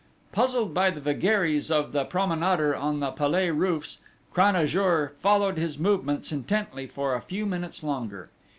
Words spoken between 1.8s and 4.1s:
the promenader on the Palais roofs,